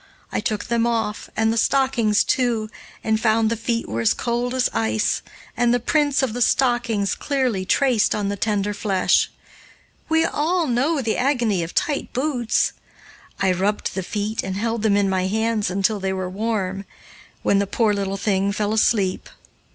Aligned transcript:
I 0.31 0.39
took 0.39 0.63
them 0.63 0.87
off, 0.87 1.29
and 1.37 1.53
the 1.53 1.57
stockings, 1.57 2.23
too, 2.23 2.71
and 3.03 3.19
found 3.19 3.51
the 3.51 3.55
feet 3.55 3.87
as 3.87 4.15
cold 4.15 4.55
as 4.55 4.67
ice 4.73 5.21
and 5.55 5.71
the 5.71 5.79
prints 5.79 6.23
of 6.23 6.33
the 6.33 6.41
stockings 6.41 7.13
clearly 7.13 7.65
traced 7.65 8.15
on 8.15 8.27
the 8.27 8.35
tender 8.35 8.73
flesh. 8.73 9.29
We 10.09 10.25
all 10.25 10.65
know 10.65 11.03
the 11.03 11.17
agony 11.17 11.61
of 11.61 11.75
tight 11.75 12.13
boots. 12.13 12.73
I 13.41 13.51
rubbed 13.51 13.93
the 13.93 14.01
feet 14.01 14.41
and 14.41 14.55
held 14.55 14.81
them 14.81 14.97
in 14.97 15.07
my 15.07 15.27
hands 15.27 15.69
until 15.69 15.99
they 15.99 16.13
were 16.13 16.27
warm, 16.31 16.85
when 17.43 17.59
the 17.59 17.67
poor 17.67 17.93
little 17.93 18.17
thing 18.17 18.51
fell 18.51 18.73
asleep. 18.73 19.29